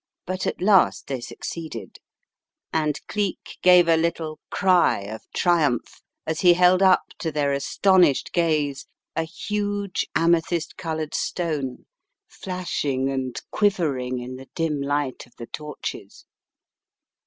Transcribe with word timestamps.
But 0.25 0.47
at 0.47 0.59
last 0.61 1.05
they 1.05 1.21
succeeded, 1.21 1.99
and 2.73 2.99
Cleek 3.05 3.59
gave 3.61 3.87
a 3.87 3.95
little 3.97 4.39
cry 4.49 5.01
of 5.01 5.27
triumph 5.31 6.01
as 6.25 6.39
he 6.39 6.55
held 6.55 6.81
up 6.81 7.03
to 7.19 7.31
their 7.31 7.53
astonished 7.53 8.33
gaze 8.33 8.87
a 9.15 9.25
huge 9.25 10.07
amethyst 10.15 10.75
coloured 10.75 11.13
stone, 11.13 11.85
flashing 12.27 13.11
and 13.11 13.39
quiver 13.51 13.95
ing 13.95 14.17
in 14.17 14.37
the 14.37 14.49
dim 14.55 14.81
light 14.81 15.27
of 15.27 15.35
the 15.35 15.45
torches. 15.45 16.25